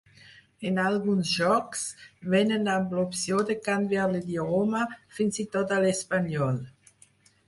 [0.67, 1.83] En alguns jocs,
[2.35, 4.81] vénen amb l'opció de canviar l'idioma,
[5.19, 6.59] fins i tot a l'espanyol.